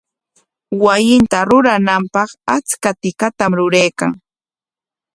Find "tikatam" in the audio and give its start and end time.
3.01-3.51